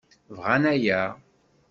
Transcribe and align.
Bɣan 0.37 0.63
aya. 0.73 1.01